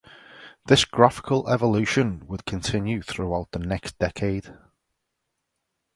This 0.65 0.83
graphical 0.83 1.47
evolution 1.47 2.25
would 2.25 2.45
continue 2.47 3.03
throughout 3.03 3.51
the 3.51 3.59
next 3.59 3.99
decade. 3.99 4.51